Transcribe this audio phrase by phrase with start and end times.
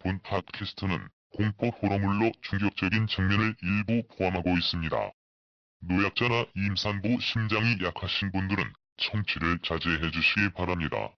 [0.00, 5.10] 본 팟캐스트는 공포 호러물로 충격적인 장면을 일부 포함하고 있습니다.
[5.82, 8.64] 노약자나 임산부 심장이 약하신 분들은
[8.98, 11.14] 청취를 자제해 주시기 바랍니다.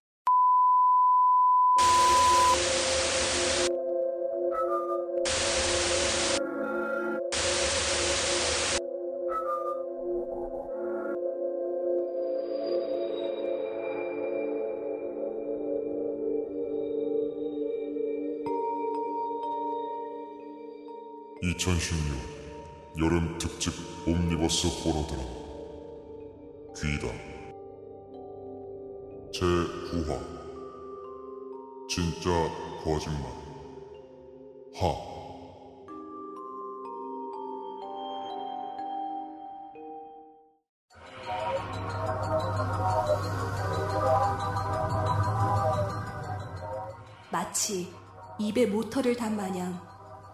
[21.56, 23.72] (2016) 여름 특집
[24.06, 25.42] 옴니버스 호러 드라마
[26.76, 27.32] 귀담
[29.32, 30.18] 제9화.
[31.88, 32.30] 진짜
[32.84, 33.22] 거짓말.
[34.74, 35.12] 하.
[47.30, 47.90] 마치
[48.38, 49.91] 입에 모터를 단 마냥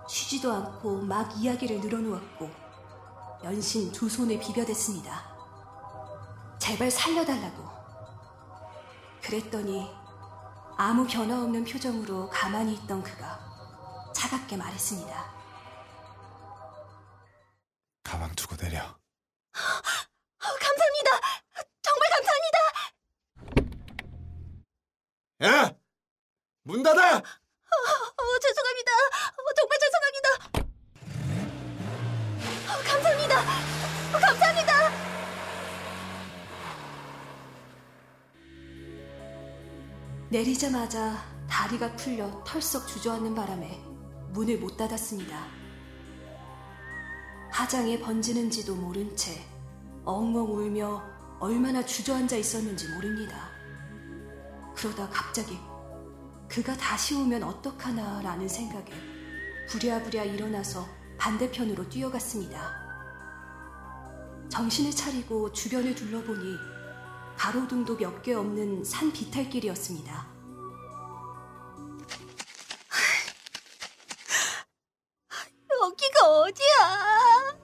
[0.09, 2.51] 쉬지도 않고 막 이야기를 늘어놓았고
[3.45, 5.37] 연신 두 손에 비벼댔습니다.
[6.59, 7.69] 제발 살려달라고.
[9.23, 9.89] 그랬더니
[10.77, 13.39] 아무 변화 없는 표정으로 가만히 있던 그가
[14.15, 15.39] 차갑게 말했습니다.
[18.03, 18.81] 가방 두고 내려.
[18.81, 18.97] 어,
[20.41, 21.21] 감사합니다.
[21.83, 22.59] 정말 감사합니다.
[25.45, 25.77] 야!
[26.63, 27.19] 문 닫아!
[27.19, 27.21] 어.
[27.21, 28.93] 어, 죄송합니다.
[40.31, 43.83] 내리자마자 다리가 풀려 털썩 주저앉는 바람에
[44.33, 45.47] 문을 못 닫았습니다.
[47.51, 49.43] 하장에 번지는지도 모른 채
[50.05, 51.03] 엉엉 울며
[51.41, 53.49] 얼마나 주저앉아 있었는지 모릅니다.
[54.77, 55.59] 그러다 갑자기
[56.47, 58.93] 그가 다시 오면 어떡하나 라는 생각에
[59.71, 62.75] 부랴부랴 일어나서 반대편으로 뛰어갔습니다.
[64.51, 66.78] 정신을 차리고 주변을 둘러보니
[67.39, 70.27] 가로등도 몇 개 없는 산 비탈길이었습니다.
[75.83, 77.59] 여기가 어디야?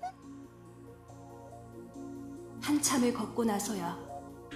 [2.63, 3.99] 한참을 걷고 나서야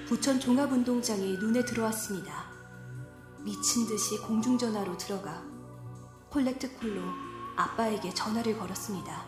[0.06, 2.50] 부천 종합운동장이 눈에 들어왔습니다.
[3.44, 5.42] 미친 듯이 공중전화로 들어가
[6.30, 7.02] 콜렉트콜로
[7.56, 9.26] 아빠에게 전화를 걸었습니다.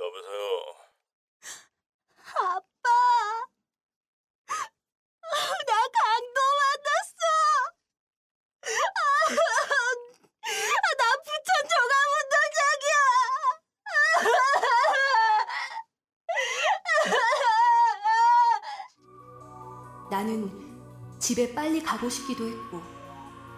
[0.00, 0.74] 여보세요.
[2.34, 2.88] 아빠!
[5.66, 7.22] 나 강도 만났어!
[10.98, 12.94] 나 부천 종합운동장이야!
[20.18, 20.50] 나는
[21.20, 22.82] 집에 빨리 가고 싶기도 했고,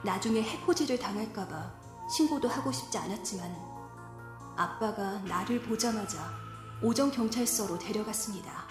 [0.05, 1.73] 나중에 해코지를 당할까봐
[2.15, 3.51] 신고도 하고 싶지 않았지만,
[4.59, 6.19] 아빠가 나를 보자마자
[6.83, 8.69] 오정 경찰서로 데려갔습니다.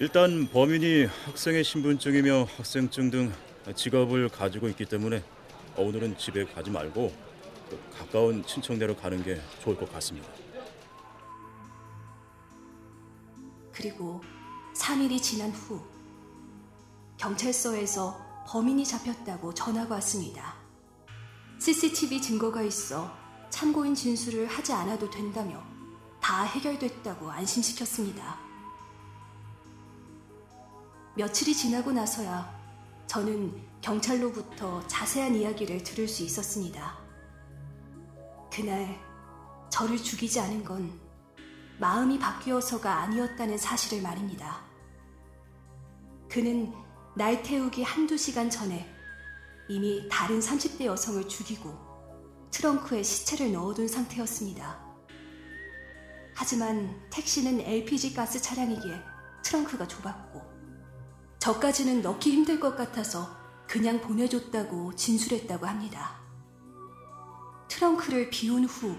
[0.00, 3.32] 일단 범인이 학생의 신분증이며 학생증 등
[3.76, 5.22] 직업을 가지고 있기 때문에
[5.76, 7.12] 오늘은 집에 가지 말고
[7.98, 10.41] 가까운 친척네로 가는 게 좋을 것 같습니다.
[13.72, 14.20] 그리고
[14.74, 15.80] 3일이 지난 후
[17.16, 20.54] 경찰서에서 범인이 잡혔다고 전화가 왔습니다.
[21.58, 23.12] CCTV 증거가 있어
[23.50, 25.62] 참고인 진술을 하지 않아도 된다며
[26.20, 28.38] 다 해결됐다고 안심시켰습니다.
[31.14, 32.62] 며칠이 지나고 나서야
[33.06, 36.98] 저는 경찰로부터 자세한 이야기를 들을 수 있었습니다.
[38.50, 38.98] 그날
[39.70, 40.98] 저를 죽이지 않은 건
[41.82, 44.62] 마음이 바뀌어서가 아니었다는 사실을 말입니다.
[46.30, 46.72] 그는
[47.16, 48.88] 날 태우기 한두 시간 전에
[49.68, 51.76] 이미 다른 30대 여성을 죽이고
[52.52, 54.80] 트렁크에 시체를 넣어둔 상태였습니다.
[56.36, 59.02] 하지만 택시는 LPG 가스 차량이기에
[59.42, 60.40] 트렁크가 좁았고
[61.40, 63.28] 저까지는 넣기 힘들 것 같아서
[63.66, 66.20] 그냥 보내줬다고 진술했다고 합니다.
[67.66, 68.96] 트렁크를 비운 후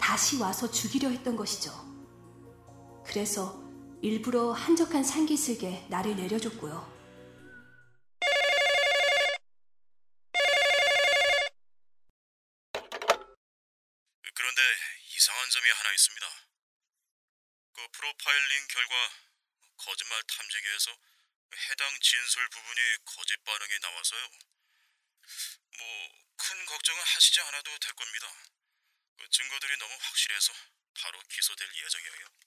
[0.00, 1.86] 다시 와서 죽이려 했던 것이죠.
[3.06, 3.62] 그래서
[4.02, 6.94] 일부러 한적한 산기슭에 나를 내려줬고요.
[14.34, 14.62] 그런데
[15.16, 16.26] 이상한 점이 하나 있습니다.
[17.72, 18.94] 그 프로파일링 결과
[19.76, 20.90] 거짓말 탐지기에서
[21.70, 24.30] 해당 진술 부분이 거짓 반응이 나와서요.
[25.78, 28.32] 뭐 큰 걱정은 하시지 않아도 될 겁니다.
[29.18, 30.52] 그 증거들이 너무 확실해서
[30.94, 32.45] 바로 기소될 예정이에요.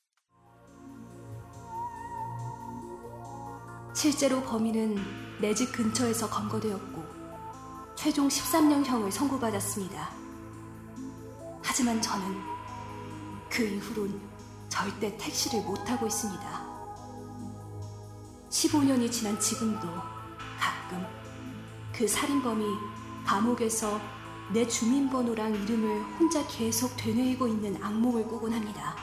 [4.00, 4.96] 실제로 범인은
[5.42, 7.04] 내 집 근처에서 검거되었고
[7.98, 10.10] 최종 13년형을 선고받았습니다.
[11.62, 12.34] 하지만 저는
[13.50, 14.22] 그 이후론
[14.70, 16.70] 절대 택시를 못 타고 있습니다.
[18.50, 19.86] 15년이 지난 지금도
[20.58, 21.06] 가끔
[21.94, 22.64] 그 살인범이
[23.26, 24.00] 감옥에서
[24.54, 28.96] 내 주민번호랑 이름을 혼자 계속 되뇌이고 있는 악몽을 꾸곤 합니다.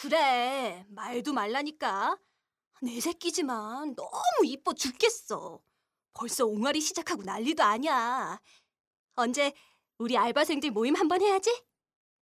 [0.00, 0.84] 그래.
[0.90, 2.16] 말도 말라니까.
[2.82, 5.60] 내 새끼지만 너무 이뻐 죽겠어.
[6.14, 8.40] 벌써 옹알이 시작하고 난리도 아니야.
[9.16, 9.52] 언제
[9.98, 11.50] 우리 알바생들 모임 한번 해야지?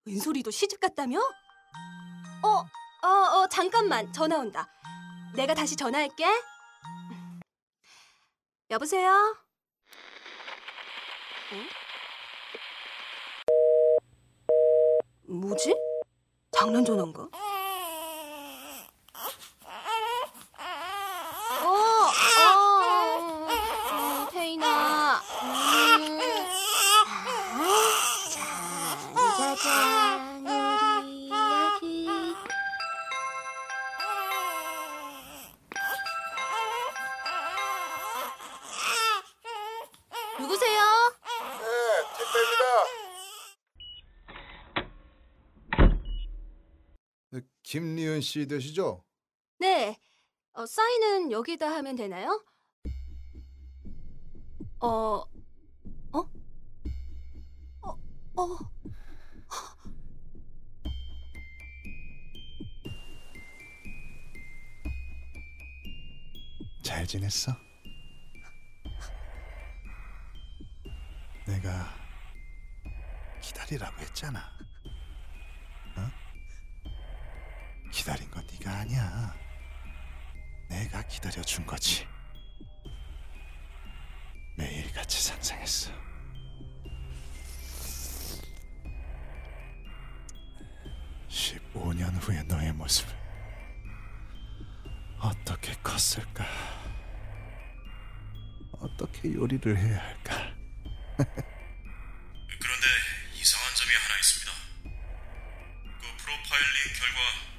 [0.07, 1.19] 은솔이도 시집 갔다며?
[1.19, 4.13] 어, 어, 어, 잠깐만.
[4.13, 4.69] 전화 온다.
[5.35, 6.27] 내가 다시 전화할게.
[8.71, 9.37] 여보세요?
[11.53, 11.69] 응?
[15.41, 15.75] 뭐지?
[16.53, 17.29] 장난 전화인가?
[47.75, 49.03] 김리은 씨 되시죠?
[49.59, 49.99] 네.
[50.53, 52.41] 어, 사인은 여기다 하면 되나요?
[54.79, 55.25] 어,
[56.13, 56.31] 어?
[57.83, 57.99] 어,
[58.37, 58.59] 어.
[66.85, 67.51] 잘 지냈어?
[71.45, 71.93] 내가
[73.41, 74.57] 기다리라고 했잖아.
[77.95, 79.35] 기다린 건 네가 아니야.
[80.69, 82.07] 내가 기다려 준 거지.
[84.57, 85.93] 매일같이 상상했어.
[91.29, 93.15] (15년) 후의 너의 모습을
[95.21, 96.45] 어떻게 컸을까?
[98.73, 100.35] 어떻게 요리를 해야 할까?
[101.17, 102.87] 그런데
[103.35, 104.53] 이상한 점이 하나 있습니다.
[106.01, 107.54] 그 프로파일링 결과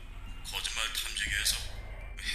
[0.51, 1.57] 거짓말 탐지기에서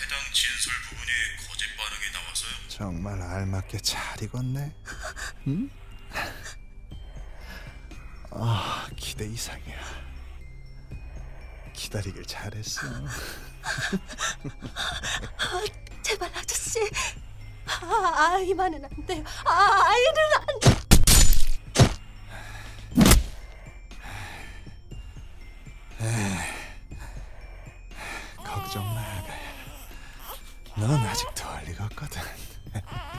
[0.02, 1.10] 해당 진술 부분이
[1.46, 2.68] 거짓 반응이 나와서요.
[2.68, 4.74] 정말 알맞게 잘 익었네.
[5.48, 5.70] 응?
[8.32, 9.78] 아, 기대 이상이야.
[11.72, 12.82] 기다리길 잘했어.
[16.02, 16.78] 제발 아저씨.
[17.66, 19.24] 아, 아이만은 안 돼요.
[19.44, 20.80] 아, 아이는 안 돼.
[26.00, 26.29] 걱정
[30.76, 32.20] 넌 아직 덜 익었거든.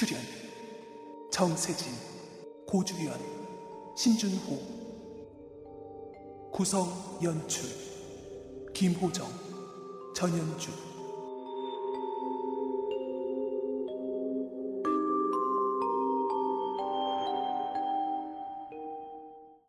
[0.00, 0.18] 출연.
[1.30, 1.92] 정세진,
[2.66, 3.20] 고주연,
[3.94, 4.58] 신준호
[6.50, 7.68] 구성 연출
[8.72, 9.28] 김호정,
[10.16, 10.89] 전현주